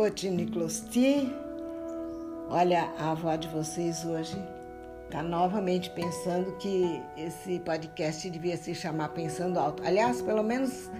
[0.00, 1.30] Cotiniclosti.
[2.48, 4.34] Olha, a avó de vocês hoje
[5.04, 9.82] está novamente pensando que esse podcast devia se chamar Pensando Alto.
[9.84, 10.90] Aliás, pelo menos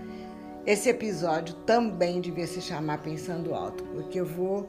[0.67, 4.69] esse episódio também devia se chamar Pensando Alto, porque eu vou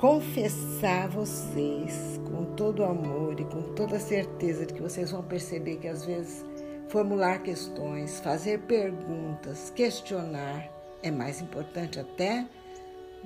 [0.00, 5.76] confessar a vocês com todo amor e com toda certeza de que vocês vão perceber
[5.76, 6.44] que às vezes
[6.88, 10.68] formular questões, fazer perguntas, questionar
[11.00, 12.44] é mais importante até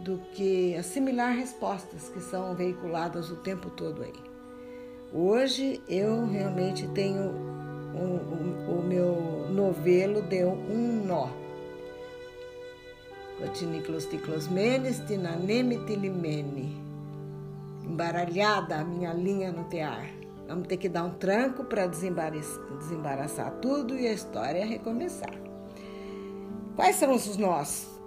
[0.04, 4.12] do que assimilar respostas que são veiculadas o tempo todo aí.
[5.12, 7.30] Hoje eu realmente tenho
[7.94, 11.28] o, o, o meu novelo deu um nó.
[13.38, 16.80] Cotiniclos ticlosmenes, tinaneme tilimene.
[17.82, 20.10] Embaralhada a minha linha no tear.
[20.46, 25.34] Vamos ter que dar um tranco para desembaraçar tudo e a história recomeçar.
[26.76, 27.99] Quais são os nós?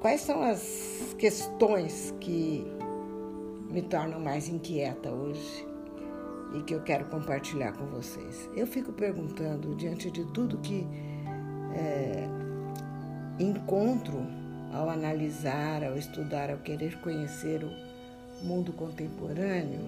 [0.00, 2.64] Quais são as questões que
[3.68, 5.66] me tornam mais inquieta hoje
[6.54, 8.48] e que eu quero compartilhar com vocês?
[8.54, 10.86] Eu fico perguntando, diante de tudo que
[11.74, 12.28] é,
[13.40, 14.24] encontro
[14.72, 19.80] ao analisar, ao estudar, ao querer conhecer o mundo contemporâneo,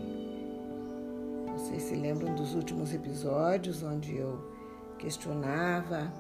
[1.52, 4.40] vocês se lembram dos últimos episódios onde eu
[4.98, 6.12] questionava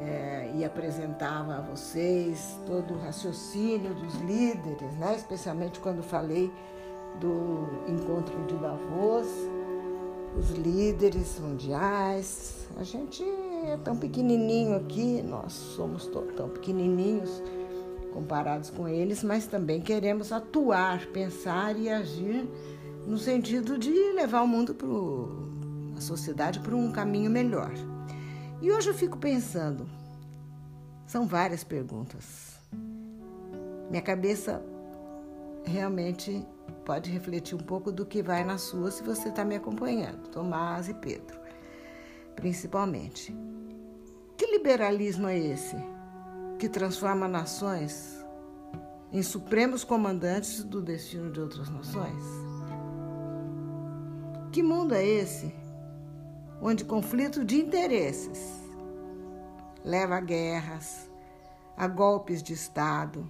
[0.00, 5.14] é, e apresentava a vocês todo o raciocínio dos líderes, né?
[5.16, 6.52] especialmente quando falei
[7.20, 9.28] do encontro de Davos,
[10.36, 12.68] os líderes mundiais.
[12.76, 13.22] A gente
[13.66, 17.42] é tão pequenininho aqui, nós somos tão pequenininhos
[18.12, 22.46] comparados com eles, mas também queremos atuar, pensar e agir
[23.06, 24.88] no sentido de levar o mundo para
[25.96, 27.72] a sociedade para um caminho melhor.
[28.62, 29.90] E hoje eu fico pensando,
[31.04, 32.60] são várias perguntas.
[33.90, 34.62] Minha cabeça
[35.64, 36.46] realmente
[36.84, 40.88] pode refletir um pouco do que vai na sua se você está me acompanhando, Tomás
[40.88, 41.40] e Pedro,
[42.36, 43.36] principalmente.
[44.36, 45.74] Que liberalismo é esse
[46.56, 48.24] que transforma nações
[49.10, 52.22] em supremos comandantes do destino de outras nações?
[54.52, 55.61] Que mundo é esse
[56.62, 58.62] onde conflito de interesses
[59.84, 61.10] leva a guerras,
[61.76, 63.28] a golpes de Estado,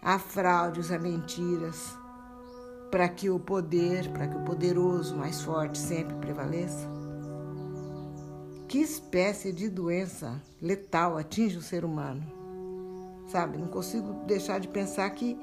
[0.00, 1.94] a fraudes, a mentiras,
[2.90, 6.88] para que o poder, para que o poderoso mais forte sempre prevaleça?
[8.66, 12.22] Que espécie de doença letal atinge o ser humano?
[13.28, 15.38] Sabe, não consigo deixar de pensar que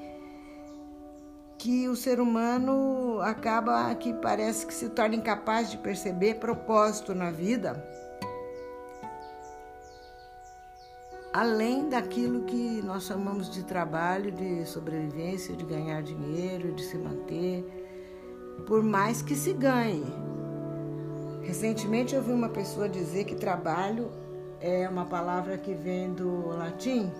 [1.60, 7.30] que o ser humano acaba que parece que se torna incapaz de perceber propósito na
[7.30, 7.84] vida,
[11.34, 17.62] além daquilo que nós chamamos de trabalho, de sobrevivência, de ganhar dinheiro, de se manter,
[18.66, 20.06] por mais que se ganhe.
[21.42, 24.10] Recentemente eu vi uma pessoa dizer que trabalho
[24.62, 27.12] é uma palavra que vem do latim,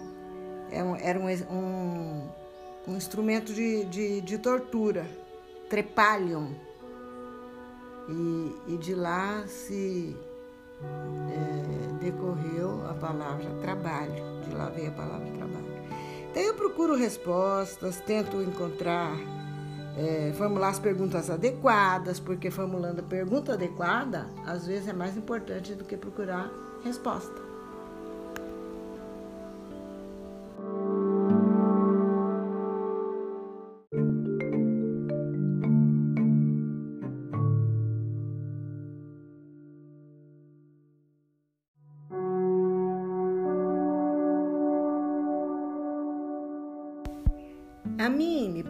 [0.70, 2.39] é era um, um
[2.90, 5.06] um instrumento de, de, de tortura,
[5.68, 6.52] trepalium.
[8.08, 10.16] E, e de lá se
[10.82, 15.70] é, decorreu a palavra trabalho, de lá veio a palavra trabalho.
[16.30, 19.16] Então eu procuro respostas, tento encontrar,
[19.96, 25.74] é, formular as perguntas adequadas, porque formulando a pergunta adequada, às vezes é mais importante
[25.74, 26.50] do que procurar
[26.82, 27.49] resposta.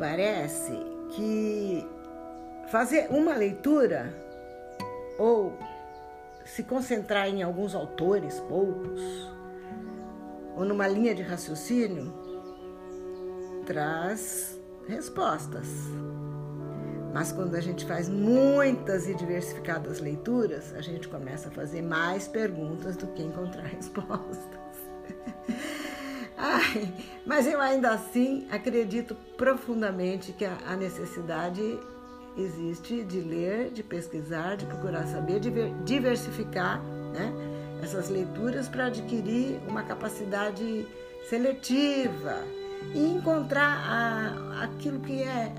[0.01, 0.73] Parece
[1.15, 1.87] que
[2.71, 4.11] fazer uma leitura
[5.19, 5.53] ou
[6.43, 9.03] se concentrar em alguns autores, poucos,
[10.57, 12.15] ou numa linha de raciocínio,
[13.67, 14.59] traz
[14.89, 15.69] respostas.
[17.13, 22.27] Mas quando a gente faz muitas e diversificadas leituras, a gente começa a fazer mais
[22.27, 24.49] perguntas do que encontrar respostas.
[26.39, 26.91] Ai,
[27.27, 31.79] mas eu ainda assim acredito profundamente que a necessidade
[32.37, 35.51] existe de ler, de pesquisar, de procurar saber, de
[35.85, 36.81] diversificar
[37.13, 37.33] né,
[37.83, 40.87] essas leituras para adquirir uma capacidade
[41.29, 42.45] seletiva
[42.95, 45.53] e encontrar a, aquilo que é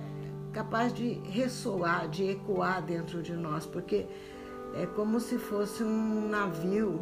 [0.54, 4.06] capaz de ressoar, de ecoar dentro de nós, porque
[4.76, 7.00] é como se fosse um navio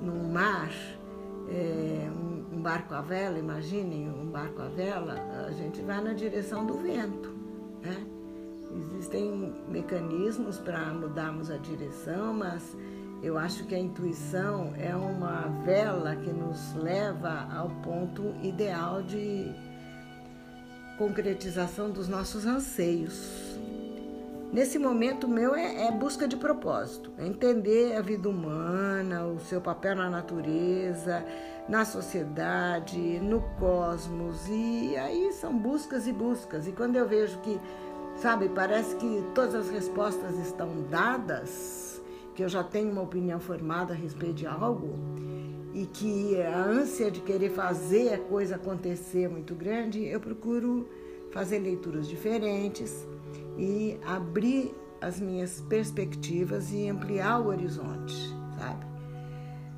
[0.00, 0.70] num mar,
[1.48, 2.35] é, um
[2.66, 5.14] barco à vela, imaginem um barco à vela,
[5.46, 7.30] a gente vai na direção do vento.
[7.80, 8.04] Né?
[8.76, 12.76] Existem mecanismos para mudarmos a direção, mas
[13.22, 19.54] eu acho que a intuição é uma vela que nos leva ao ponto ideal de
[20.98, 23.60] concretização dos nossos anseios.
[24.56, 29.60] Nesse momento meu é, é, busca de propósito, é entender a vida humana, o seu
[29.60, 31.22] papel na natureza,
[31.68, 34.48] na sociedade, no cosmos.
[34.48, 36.66] E aí são buscas e buscas.
[36.66, 37.60] E quando eu vejo que,
[38.16, 42.02] sabe, parece que todas as respostas estão dadas,
[42.34, 44.98] que eu já tenho uma opinião formada a respeito de algo,
[45.74, 50.88] e que a ânsia de querer fazer a coisa acontecer é muito grande, eu procuro
[51.30, 53.06] fazer leituras diferentes
[53.58, 58.14] e abrir as minhas perspectivas e ampliar o horizonte,
[58.58, 58.84] sabe?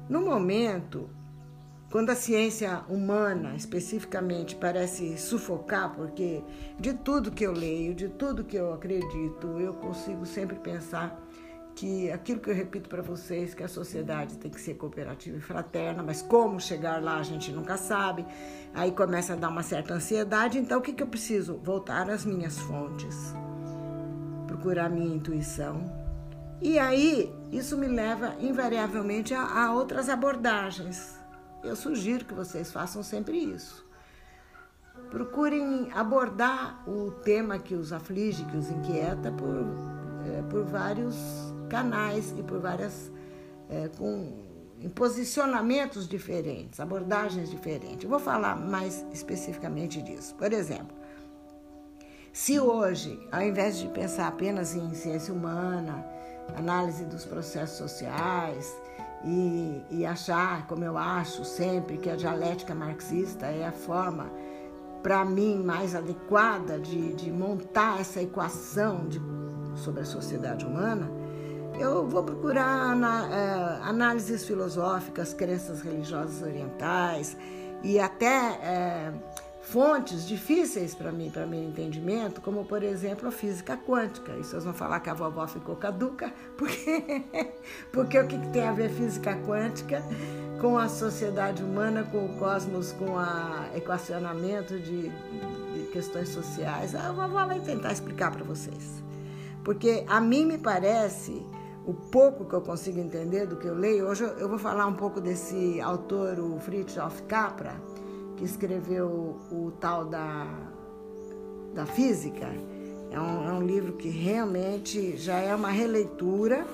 [0.09, 1.09] No momento,
[1.91, 6.43] quando a ciência humana especificamente parece sufocar, porque
[6.79, 11.19] de tudo que eu leio, de tudo que eu acredito, eu consigo sempre pensar
[11.75, 15.41] que aquilo que eu repito para vocês, que a sociedade tem que ser cooperativa e
[15.41, 18.27] fraterna, mas como chegar lá a gente nunca sabe.
[18.75, 20.59] Aí começa a dar uma certa ansiedade.
[20.59, 21.57] Então, o que, que eu preciso?
[21.63, 23.33] Voltar às minhas fontes
[24.59, 25.81] procurar minha intuição.
[26.61, 31.17] E aí, isso me leva invariavelmente a, a outras abordagens.
[31.63, 33.87] Eu sugiro que vocês façam sempre isso.
[35.11, 39.65] Procurem abordar o tema que os aflige, que os inquieta, por,
[40.27, 41.17] é, por vários
[41.71, 43.13] canais e por várias.
[43.71, 44.49] É, com,
[44.81, 48.05] em posicionamentos diferentes, abordagens diferentes.
[48.05, 50.35] Eu vou falar mais especificamente disso.
[50.37, 50.97] Por exemplo,
[52.33, 56.05] se hoje, ao invés de pensar apenas em ciência humana,
[56.57, 58.77] análise dos processos sociais
[59.25, 64.31] e, e achar, como eu acho sempre, que a dialética marxista é a forma,
[65.03, 69.21] para mim, mais adequada de, de montar essa equação de,
[69.77, 71.11] sobre a sociedade humana,
[71.79, 77.37] eu vou procurar na, uh, análises filosóficas, crenças religiosas orientais
[77.83, 79.13] e até.
[79.15, 79.38] Uh,
[79.71, 84.33] fontes difíceis para mim, para meu entendimento, como por exemplo a física quântica.
[84.33, 87.25] E vocês vão falar que a vovó ficou caduca, porque,
[87.93, 90.03] porque o que, tem a ver física quântica
[90.59, 96.95] com a sociedade humana, com o cosmos, com o equacionamento de, de questões sociais?
[96.95, 99.03] A vovó vai tentar explicar para vocês.
[99.63, 101.45] Porque a mim me parece
[101.87, 104.07] o pouco que eu consigo entender do que eu leio.
[104.07, 107.77] Hoje eu vou falar um pouco desse autor, o Fritjof Capra,
[108.39, 110.47] que escreveu o tal da,
[111.75, 112.47] da física.
[113.11, 116.65] É um, é um livro que realmente já é uma releitura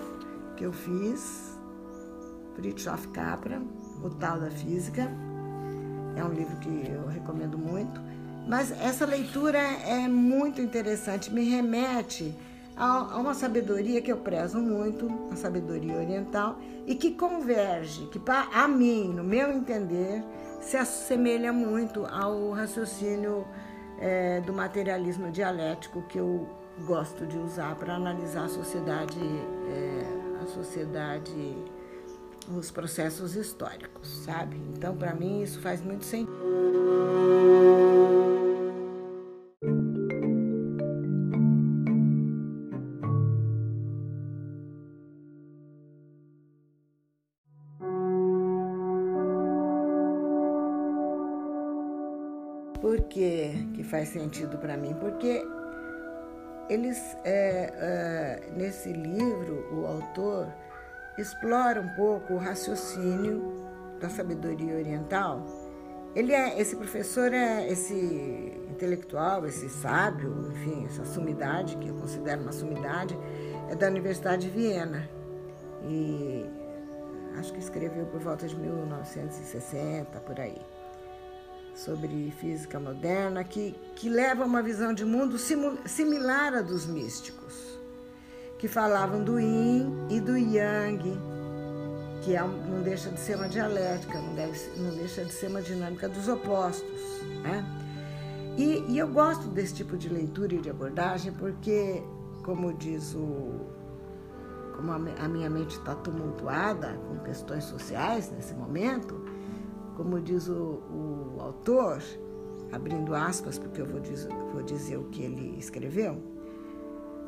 [0.56, 1.58] que eu fiz,
[2.54, 3.62] Fritjof Capra,
[4.02, 5.10] o tal da física.
[6.14, 8.00] É um livro que eu recomendo muito.
[8.46, 12.36] Mas essa leitura é muito interessante, me remete
[12.76, 18.20] a uma sabedoria que eu prezo muito, a sabedoria oriental, e que converge, que
[18.52, 20.22] a mim, no meu entender,
[20.64, 23.46] se assemelha muito ao raciocínio
[23.98, 26.48] é, do materialismo dialético que eu
[26.86, 29.18] gosto de usar para analisar a sociedade,
[29.68, 31.56] é, a sociedade,
[32.56, 34.56] os processos históricos, sabe?
[34.74, 36.53] Então, para mim, isso faz muito sentido.
[53.14, 54.92] Que, que faz sentido para mim?
[54.94, 55.46] Porque
[56.68, 60.48] eles, é, é, nesse livro, o autor
[61.16, 63.64] explora um pouco o raciocínio
[64.00, 65.46] da sabedoria oriental.
[66.16, 67.94] Ele é esse professor é esse
[68.68, 73.16] intelectual, esse sábio, enfim, essa sumidade que eu considero uma sumidade,
[73.70, 75.08] é da Universidade de Viena
[75.84, 76.46] e
[77.38, 80.73] acho que escreveu por volta de 1960 por aí
[81.74, 87.78] sobre física moderna que, que leva a uma visão de mundo similar à dos místicos,
[88.58, 91.02] que falavam do yin e do yang,
[92.22, 95.60] que é, não deixa de ser uma dialética, não, deve, não deixa de ser uma
[95.60, 97.20] dinâmica dos opostos.
[97.42, 97.64] Né?
[98.56, 102.02] E, e eu gosto desse tipo de leitura e de abordagem porque,
[102.44, 103.72] como diz o.
[104.76, 109.23] Como a minha mente está tumultuada com questões sociais nesse momento,
[109.96, 112.02] como diz o, o autor,
[112.72, 116.20] abrindo aspas, porque eu vou dizer, vou dizer o que ele escreveu,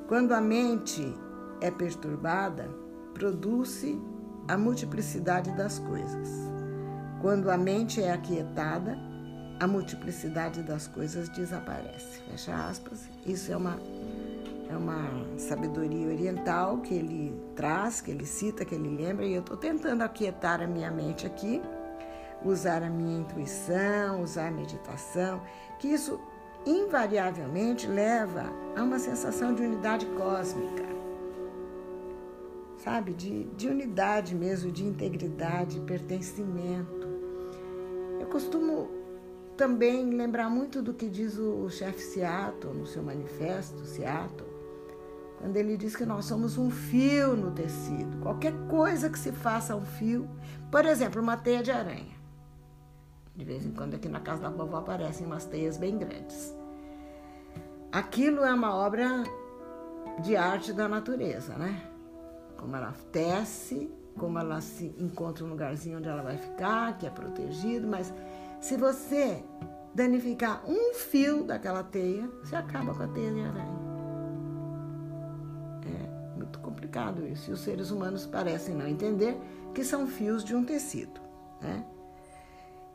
[0.09, 1.15] quando a mente
[1.61, 2.69] é perturbada,
[3.15, 4.01] produz-se
[4.49, 6.29] a multiplicidade das coisas.
[7.21, 8.97] Quando a mente é aquietada,
[9.59, 12.21] a multiplicidade das coisas desaparece.
[12.31, 13.09] Fecha aspas.
[13.25, 13.79] Isso é uma
[14.69, 19.41] é uma sabedoria oriental que ele traz, que ele cita, que ele lembra, e eu
[19.41, 21.63] estou tentando aquietar a minha mente aqui,
[22.45, 25.43] usar a minha intuição, usar a meditação,
[25.79, 26.21] que isso
[26.65, 30.85] invariavelmente leva a uma sensação de unidade cósmica,
[32.79, 33.13] sabe?
[33.13, 37.07] De, de unidade mesmo, de integridade, pertencimento.
[38.21, 38.89] Eu costumo
[39.57, 44.49] também lembrar muito do que diz o chefe Seattle no seu manifesto, Seattle,
[45.39, 48.19] quando ele diz que nós somos um fio no tecido.
[48.19, 50.29] Qualquer coisa que se faça um fio,
[50.71, 52.16] por exemplo, uma teia de aranha.
[53.37, 56.55] De vez em quando aqui na casa da vovó aparecem umas teias bem grandes.
[57.93, 59.25] Aquilo é uma obra
[60.23, 61.83] de arte da natureza, né?
[62.57, 67.11] Como ela tece, como ela se encontra um lugarzinho onde ela vai ficar, que é
[67.11, 68.13] protegido, mas
[68.59, 69.45] se você
[69.95, 73.79] danificar um fio daquela teia, você acaba com a teia de aranha.
[75.85, 77.51] É muito complicado isso.
[77.51, 79.39] E os seres humanos parecem não entender
[79.75, 81.21] que são fios de um tecido,
[81.61, 81.85] né?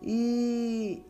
[0.01, 1.05] E,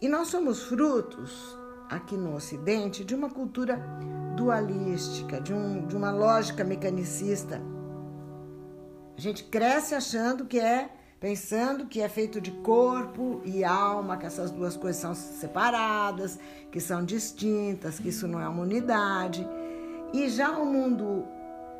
[0.00, 1.56] e nós somos frutos
[1.88, 3.76] aqui no Ocidente de uma cultura
[4.36, 7.60] dualística, de, um, de uma lógica mecanicista.
[9.16, 14.26] A gente cresce achando que é, pensando que é feito de corpo e alma, que
[14.26, 16.38] essas duas coisas são separadas,
[16.70, 19.46] que são distintas, que isso não é uma unidade.
[20.12, 21.24] E já o mundo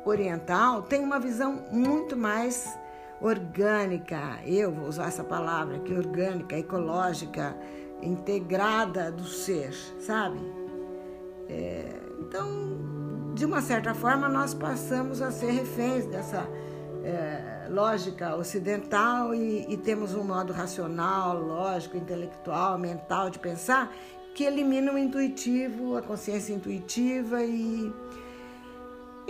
[0.05, 2.77] oriental tem uma visão muito mais
[3.21, 7.55] orgânica, eu vou usar essa palavra aqui, orgânica, ecológica,
[8.01, 10.39] integrada do ser, sabe?
[11.49, 16.47] É, então, de uma certa forma, nós passamos a ser reféns dessa
[17.03, 23.93] é, lógica ocidental e, e temos um modo racional, lógico, intelectual, mental de pensar
[24.33, 27.91] que elimina o intuitivo, a consciência intuitiva e.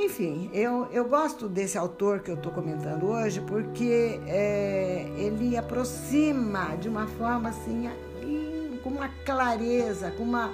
[0.02, 6.78] Enfim, eu, eu gosto desse autor que eu estou comentando hoje porque é, ele aproxima
[6.78, 7.90] de uma forma assim
[8.82, 10.54] com uma clareza, com uma,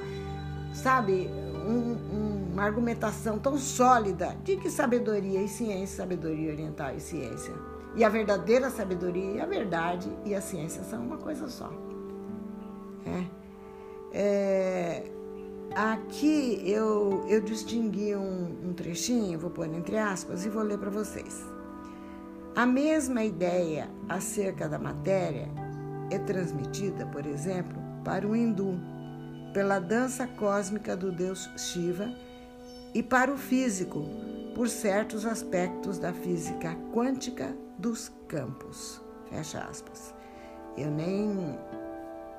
[0.73, 1.29] sabe,
[1.63, 7.53] um, uma argumentação tão sólida de que sabedoria e ciência, sabedoria oriental e ciência.
[7.95, 11.71] E a verdadeira sabedoria e a verdade e a ciência são uma coisa só.
[13.05, 13.23] É.
[14.11, 15.11] É,
[15.75, 20.89] aqui eu, eu distingui um, um trechinho, vou pôr entre aspas e vou ler para
[20.89, 21.43] vocês.
[22.55, 25.49] A mesma ideia acerca da matéria
[26.09, 28.79] é transmitida, por exemplo, para o hindu,
[29.53, 32.09] pela dança cósmica do deus Shiva,
[32.93, 34.05] e para o físico,
[34.55, 39.01] por certos aspectos da física quântica dos campos.
[39.29, 40.13] Fecha aspas.
[40.77, 41.59] Eu nem,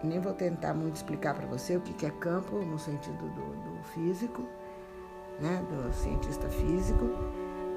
[0.02, 3.82] nem vou tentar muito explicar para você o que é campo no sentido do, do
[3.94, 4.42] físico,
[5.40, 7.04] né, do cientista físico,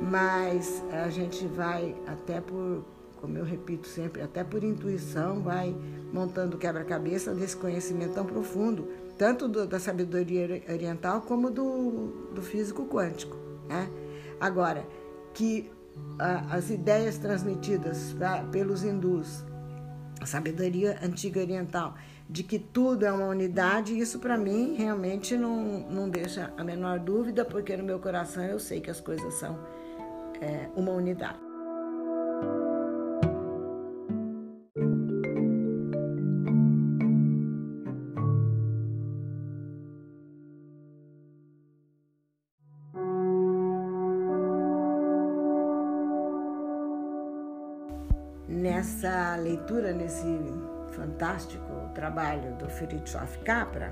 [0.01, 2.83] mas a gente vai até por
[3.21, 5.75] como eu repito sempre, até por intuição, vai
[6.11, 12.85] montando quebra-cabeça desse conhecimento tão profundo, tanto do, da sabedoria oriental como do, do físico
[12.85, 13.35] quântico.
[13.67, 13.89] Né?
[14.39, 14.85] Agora,
[15.33, 15.69] que
[16.17, 19.43] a, as ideias transmitidas pra, pelos hindus,
[20.19, 21.95] a sabedoria antiga oriental,
[22.29, 26.99] de que tudo é uma unidade, isso para mim realmente não, não deixa a menor
[26.99, 29.57] dúvida, porque no meu coração eu sei que as coisas são
[30.41, 31.49] é, uma unidade.
[49.81, 50.25] Nesse
[50.91, 53.91] fantástico trabalho do Fritjof Capra,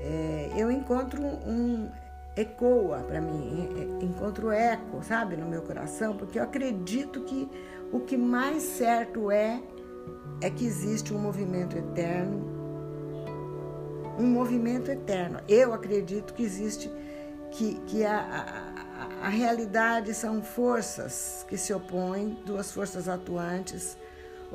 [0.00, 1.88] é, eu encontro um
[2.36, 7.48] ecoa para mim, encontro eco, sabe, no meu coração, porque eu acredito que
[7.90, 9.60] o que mais certo é
[10.40, 12.44] é que existe um movimento eterno,
[14.18, 15.40] um movimento eterno.
[15.48, 16.90] Eu acredito que existe
[17.50, 18.18] que, que a,
[19.22, 23.96] a, a realidade são forças que se opõem, duas forças atuantes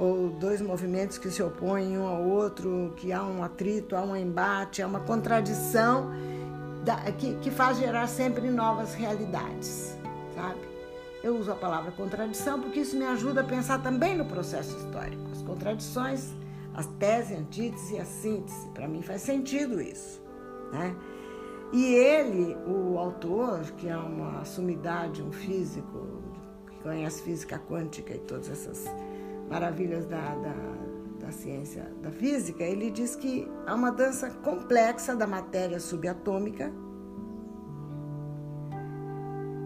[0.02, 4.16] ou dois movimentos que se opõem um ao outro, que há um atrito, há um
[4.16, 6.10] embate, há uma contradição
[6.84, 9.96] da, que, que faz gerar sempre novas realidades,
[10.34, 10.60] sabe?
[11.24, 15.22] Eu uso a palavra contradição porque isso me ajuda a pensar também no processo histórico.
[15.32, 16.32] As contradições,
[16.74, 20.20] as tese, a antítese e a síntese, para mim faz sentido isso,
[20.74, 20.96] né?
[21.72, 26.24] E ele, o autor, que é uma sumidade, um físico,
[26.72, 28.90] que conhece física quântica e todas essas
[29.52, 35.28] maravilhas da, da, da ciência da física, ele diz que há uma dança complexa da
[35.28, 36.72] matéria subatômica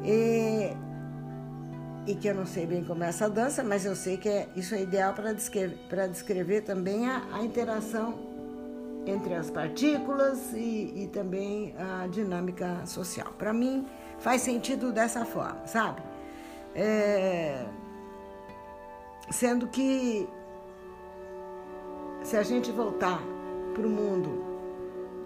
[0.04, 0.72] e,
[2.08, 4.50] e que eu não sei bem como é essa dança, mas eu sei que é,
[4.56, 5.78] isso é ideal para descrever,
[6.10, 8.16] descrever também a, a, interação
[9.06, 13.34] entre as partículas e, e também a dinâmica social.
[13.38, 13.86] Para mim,
[14.18, 16.02] faz sentido dessa forma, sabe?
[16.74, 17.66] É,
[19.30, 20.28] sendo que
[22.24, 23.22] se a gente voltar
[23.74, 24.44] para o mundo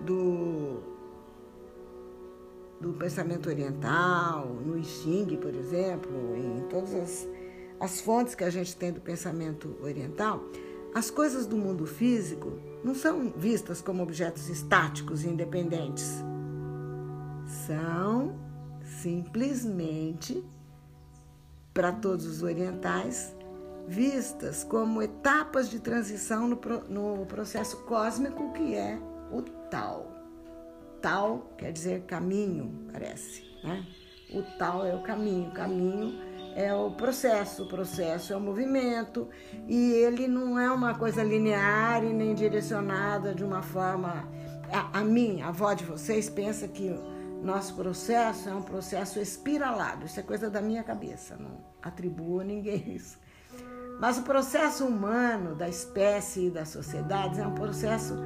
[0.02, 0.80] do,
[2.80, 7.28] do pensamento oriental, no I Ching, por exemplo, em todas as,
[7.80, 10.44] as fontes que a gente tem do pensamento oriental,
[10.94, 12.52] as coisas do mundo físico
[12.84, 16.24] não são vistas como objetos estáticos e independentes.
[17.68, 18.36] São
[19.02, 20.44] simplesmente,
[21.74, 23.36] para todos os orientais,
[23.90, 29.00] vistas como etapas de transição no, no processo cósmico que é
[29.32, 30.16] o tal.
[31.02, 33.44] Tal quer dizer caminho, parece.
[33.64, 33.84] Né?
[34.32, 36.22] O tal é o caminho, caminho
[36.56, 39.28] é o processo, o processo é o movimento
[39.68, 44.28] e ele não é uma coisa linear e nem direcionada de uma forma.
[44.72, 46.94] A, a mim, a avó de vocês, pensa que
[47.42, 50.06] nosso processo é um processo espiralado.
[50.06, 53.18] Isso é coisa da minha cabeça, não atribuo a ninguém isso.
[54.00, 58.18] Mas o processo humano da espécie e das sociedades é um processo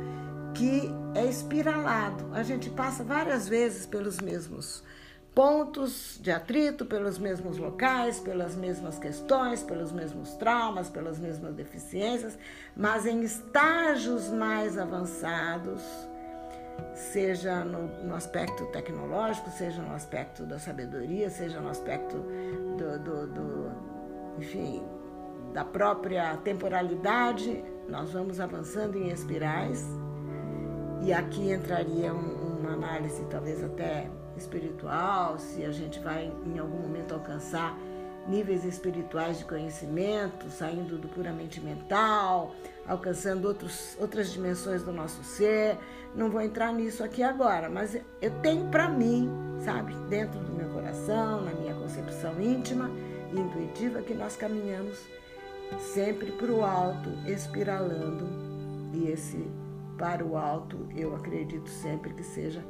[0.54, 2.30] que é espiralado.
[2.32, 4.84] A gente passa várias vezes pelos mesmos
[5.34, 12.38] pontos de atrito, pelos mesmos locais, pelas mesmas questões, pelos mesmos traumas, pelas mesmas deficiências,
[12.78, 15.82] mas em estágios mais avançados,
[16.94, 22.16] seja no, no aspecto tecnológico, seja no aspecto da sabedoria, seja no aspecto
[22.78, 23.94] do, do, do
[24.38, 24.84] enfim,
[25.54, 29.86] da própria temporalidade, nós vamos avançando em espirais,
[31.02, 36.78] e aqui entraria um, uma análise talvez até espiritual, se a gente vai em algum
[36.78, 37.78] momento alcançar
[38.28, 42.56] níveis espirituais de conhecimento, saindo do puramente mental,
[42.88, 45.78] alcançando outros, outras dimensões do nosso ser.
[46.16, 50.70] Não vou entrar nisso aqui agora, mas eu tenho para mim, sabe, dentro do meu
[50.70, 52.90] coração, na minha concepção íntima
[53.34, 55.06] e intuitiva, que nós caminhamos
[55.80, 58.28] sempre para o alto, espiralando.
[58.94, 59.48] E esse
[59.98, 62.64] para o alto, eu acredito sempre que seja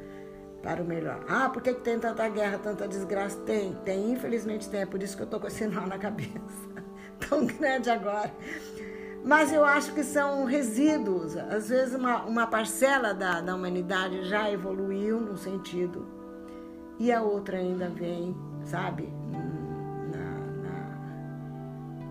[0.61, 1.23] para o melhor.
[1.27, 3.37] Ah, por que, que tem tanta guerra, tanta desgraça?
[3.41, 4.81] Tem, tem, infelizmente tem.
[4.81, 6.31] É por isso que eu estou com esse nó na cabeça.
[7.29, 8.31] Tão grande agora.
[9.23, 11.37] Mas eu acho que são resíduos.
[11.37, 16.05] Às vezes, uma, uma parcela da, da humanidade já evoluiu no sentido
[16.99, 18.35] e a outra ainda vem,
[18.65, 19.11] sabe?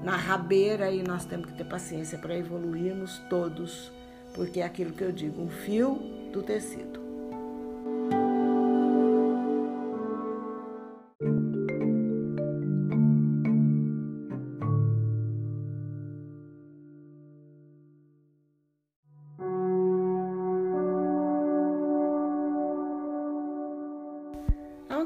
[0.02, 3.92] Na rabeira e nós temos que ter paciência para evoluirmos todos,
[4.34, 5.94] porque é aquilo que eu digo, um fio
[6.32, 7.01] do tecido.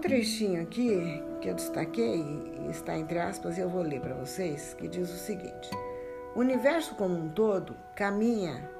[0.07, 2.25] Trechinho aqui que eu destaquei,
[2.71, 5.69] está entre aspas, e eu vou ler para vocês, que diz o seguinte:
[6.35, 8.71] O universo como um todo caminha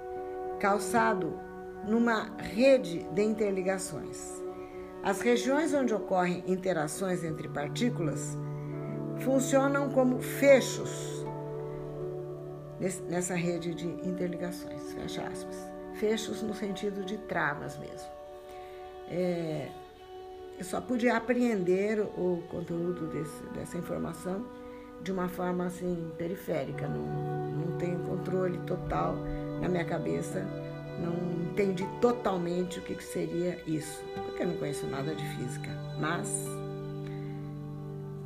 [0.61, 1.39] calçado
[1.85, 4.41] numa rede de interligações.
[5.03, 8.37] As regiões onde ocorrem interações entre partículas
[9.19, 11.25] funcionam como fechos
[13.09, 15.57] nessa rede de interligações, fecha aspas.
[15.95, 18.11] Fechos no sentido de travas mesmo.
[19.09, 19.69] É,
[20.59, 24.45] eu só pude apreender o conteúdo desse, dessa informação
[25.03, 27.03] de uma forma assim periférica, não,
[27.53, 29.15] não tenho controle total
[29.61, 30.41] na minha cabeça,
[31.01, 35.71] não entendi totalmente o que, que seria isso, porque eu não conheço nada de física,
[36.01, 36.47] mas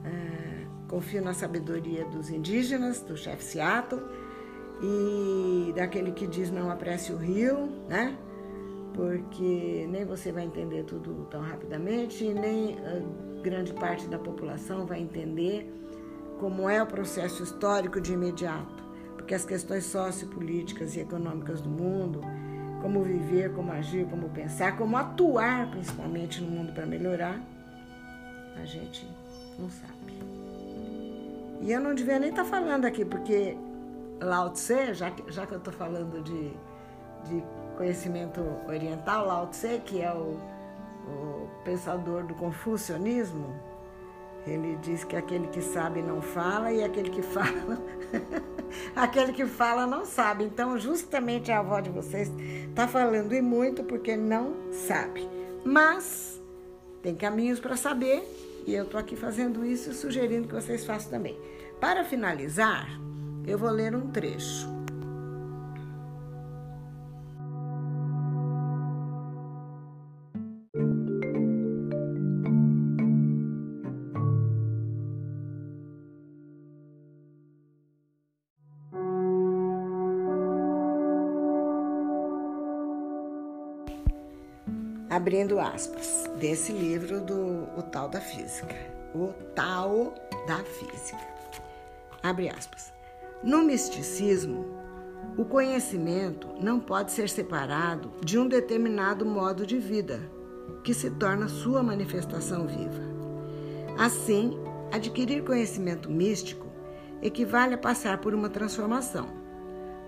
[0.04, 4.02] é, confio na sabedoria dos indígenas, do chefe Seattle
[4.80, 8.16] e daquele que diz não apresse o rio, né?
[8.94, 12.76] Porque nem você vai entender tudo tão rapidamente nem
[13.42, 15.72] grande parte da população vai entender
[16.38, 18.82] como é o processo histórico de imediato,
[19.14, 22.20] porque as questões sociopolíticas e econômicas do mundo,
[22.80, 27.38] como viver, como agir, como pensar, como atuar, principalmente no mundo para melhorar,
[28.56, 29.06] a gente
[29.58, 30.00] não sabe.
[31.60, 33.54] E eu não devia nem estar tá falando aqui, porque
[34.18, 36.52] Lao Tse, já que, já que eu estou falando de,
[37.28, 37.44] de
[37.80, 40.36] conhecimento oriental, Lao Tse, que é o,
[41.08, 43.54] o pensador do confucionismo,
[44.46, 47.78] ele diz que aquele que sabe não fala e aquele que fala
[48.94, 50.44] Aquele que fala não sabe.
[50.44, 52.30] Então, justamente a avó de vocês
[52.68, 55.26] está falando e muito porque não sabe.
[55.64, 56.38] Mas
[57.02, 58.22] tem caminhos para saber
[58.66, 61.38] e eu estou aqui fazendo isso e sugerindo que vocês façam também.
[61.80, 62.86] Para finalizar,
[63.46, 64.79] eu vou ler um trecho.
[85.10, 88.76] Abrindo aspas, desse livro do O Tal da Física.
[89.12, 90.14] O Tal
[90.46, 91.18] da Física.
[92.22, 92.92] Abre aspas.
[93.42, 94.64] No misticismo,
[95.36, 100.20] o conhecimento não pode ser separado de um determinado modo de vida,
[100.84, 103.02] que se torna sua manifestação viva.
[103.98, 104.56] Assim,
[104.92, 106.66] adquirir conhecimento místico
[107.20, 109.28] equivale a passar por uma transformação.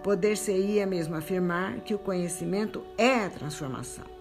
[0.04, 4.11] Poder-se-ia mesmo afirmar que o conhecimento é a transformação.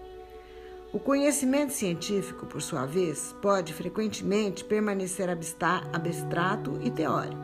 [0.93, 7.41] O conhecimento científico, por sua vez, pode frequentemente permanecer abstrato e teórico.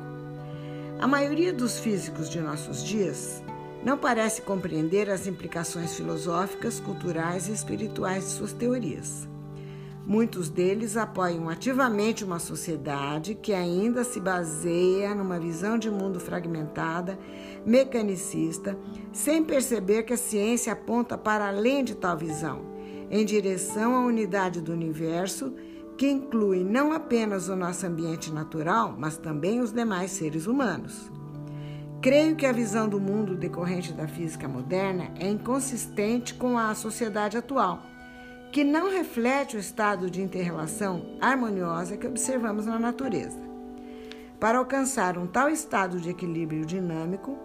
[1.00, 3.42] A maioria dos físicos de nossos dias
[3.86, 9.30] não parece compreender as implicações filosóficas, culturais e espirituais de suas teorias.
[10.06, 17.18] Muitos deles apoiam ativamente uma sociedade que ainda se baseia numa visão de mundo fragmentada,
[17.66, 18.78] mecanicista,
[19.14, 22.77] sem perceber que a ciência aponta para além de tal visão
[23.10, 25.54] em direção à unidade do universo,
[25.98, 31.12] que inclui não apenas o nosso ambiente natural, mas também os demais seres humanos.
[32.02, 37.36] Creio que a visão do mundo decorrente da física moderna é inconsistente com a sociedade
[37.36, 37.82] atual,
[38.52, 43.40] que não reflete o estado de interrelação harmoniosa que observamos na natureza.
[44.40, 47.36] Para alcançar um tal estado de equilíbrio dinâmico,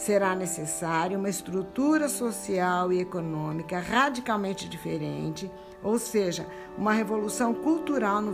[0.00, 5.50] será necessária uma estrutura social e econômica radicalmente diferente,
[5.82, 8.32] ou seja, uma revolução cultural no,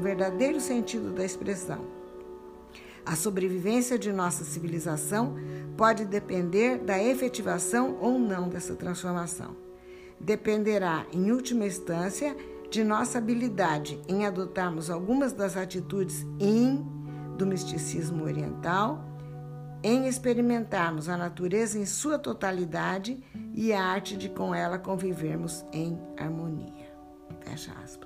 [0.00, 1.86] verdadeiro sentido da expressão.
[3.06, 5.36] A sobrevivência de nossa civilização
[5.76, 9.54] pode depender da efetivação ou não dessa transformação.
[10.18, 12.36] Dependerá, em última instância,
[12.70, 16.84] de nossa habilidade em adotarmos algumas das atitudes in
[17.36, 19.13] do misticismo oriental
[19.84, 26.00] em experimentarmos a natureza em sua totalidade e a arte de com ela convivermos em
[26.18, 26.90] harmonia.
[27.42, 28.03] Fecha aspas.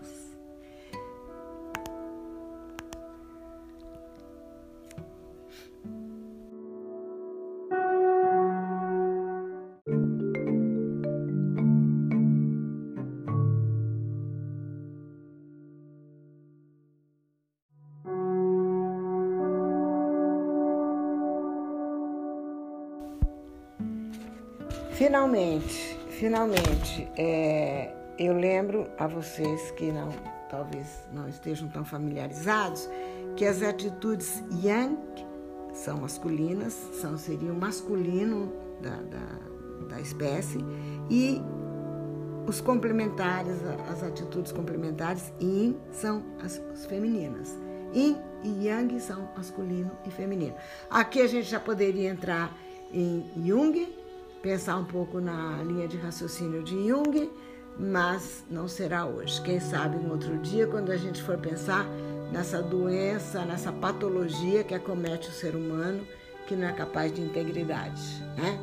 [24.99, 30.09] Finalmente, finalmente, é, eu lembro a vocês que não,
[30.51, 32.91] talvez não estejam tão familiarizados,
[33.37, 34.99] que as atitudes yang
[35.73, 40.59] são masculinas, são seria o masculino da, da, da espécie,
[41.09, 41.41] e
[42.49, 43.55] os complementares,
[43.89, 47.57] as atitudes complementares, yin, são as, as femininas.
[47.95, 50.57] Yin e yang são masculino e feminino.
[50.91, 52.53] Aqui a gente já poderia entrar
[52.93, 53.98] em Jung,
[54.43, 57.31] pensar um pouco na linha de raciocínio de Jung,
[57.79, 59.41] mas não será hoje.
[59.43, 61.87] Quem sabe um outro dia, quando a gente for pensar
[62.33, 66.07] nessa doença, nessa patologia que acomete o ser humano,
[66.47, 68.03] que não é capaz de integridade,
[68.37, 68.59] né?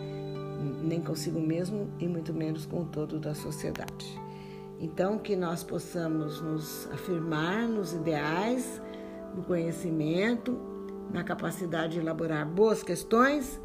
[0.82, 4.20] Nem consigo mesmo e muito menos com todo da sociedade.
[4.80, 8.82] Então, que nós possamos nos afirmar nos ideais
[9.34, 10.58] do conhecimento,
[11.12, 13.60] na capacidade de elaborar boas questões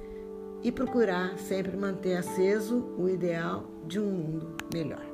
[0.62, 5.09] e procurar sempre manter aceso o ideal de um mundo melhor.